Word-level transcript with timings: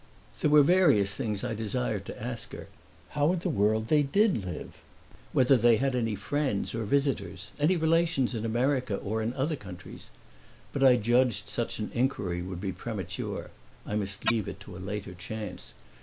There 0.41 0.49
were 0.49 0.63
various 0.63 1.15
things 1.15 1.43
I 1.43 1.53
desired 1.53 2.05
to 2.05 2.19
ask 2.19 2.53
her: 2.53 2.69
how 3.09 3.33
in 3.33 3.37
the 3.37 3.51
world 3.51 3.85
they 3.85 4.01
did 4.01 4.43
live; 4.45 4.81
whether 5.31 5.55
they 5.55 5.77
had 5.77 5.95
any 5.95 6.15
friends 6.15 6.73
or 6.73 6.85
visitors, 6.85 7.51
any 7.59 7.77
relations 7.77 8.33
in 8.33 8.43
America 8.43 8.95
or 8.95 9.21
in 9.21 9.31
other 9.35 9.55
countries. 9.55 10.07
But 10.73 10.83
I 10.83 10.95
judged 10.97 11.49
such 11.49 11.77
an 11.77 11.91
inquiry 11.93 12.41
would 12.41 12.59
be 12.59 12.71
premature; 12.71 13.51
I 13.85 13.95
must 13.95 14.27
leave 14.31 14.47
it 14.47 14.59
to 14.61 14.75
a 14.75 14.79
later 14.81 15.13
chance. 15.13 15.75